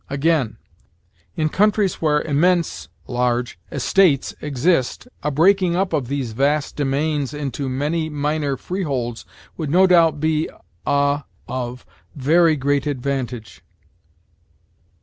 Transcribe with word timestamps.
Again: 0.09 0.57
"In 1.35 1.47
countries 1.49 2.01
where 2.01 2.23
immense 2.23 2.89
[large] 3.05 3.59
estates 3.71 4.33
exist, 4.41 5.07
a 5.21 5.29
breaking 5.29 5.75
up 5.75 5.93
of 5.93 6.07
these 6.07 6.31
vast 6.31 6.75
demesnes 6.75 7.35
into 7.35 7.69
many 7.69 8.09
minor 8.09 8.57
freeholds 8.57 9.25
would 9.57 9.69
no 9.69 9.85
doubt 9.85 10.19
be 10.19 10.49
a 10.87 11.23
[of] 11.47 11.85
very 12.15 12.55
great 12.55 12.87
advantage." 12.87 13.63